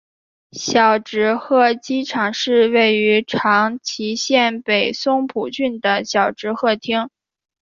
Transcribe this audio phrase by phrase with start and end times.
[0.53, 7.11] 小值贺机场是位于长崎县北松浦郡小值贺町。